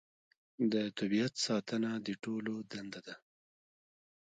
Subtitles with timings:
[0.71, 3.15] د طبیعت ساتنه د ټولو دنده ده